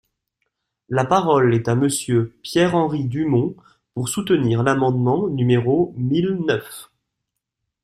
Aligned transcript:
La 0.89 1.05
parole 1.05 1.53
est 1.53 1.67
à 1.67 1.75
Monsieur 1.75 2.35
Pierre-Henri 2.41 3.03
Dumont, 3.05 3.55
pour 3.93 4.09
soutenir 4.09 4.63
l’amendement 4.63 5.27
numéro 5.27 5.93
mille 5.95 6.39
neuf. 6.47 6.89